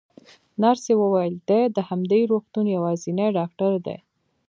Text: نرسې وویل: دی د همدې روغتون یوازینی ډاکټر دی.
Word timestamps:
نرسې 0.63 0.93
وویل: 0.97 1.35
دی 1.49 1.61
د 1.75 1.77
همدې 1.89 2.21
روغتون 2.31 2.65
یوازینی 2.75 3.27
ډاکټر 3.37 3.71
دی. 3.85 3.97